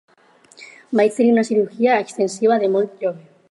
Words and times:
Vaig 0.99 1.19
tenir 1.19 1.35
una 1.35 1.45
cirurgia 1.51 1.99
extensiva 2.07 2.61
de 2.65 2.73
molt 2.79 2.99
jove. 3.07 3.25